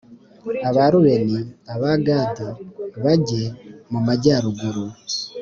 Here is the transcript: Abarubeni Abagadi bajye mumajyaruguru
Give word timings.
Abarubeni 0.69 1.39
Abagadi 1.73 2.47
bajye 3.03 3.43
mumajyaruguru 3.91 4.83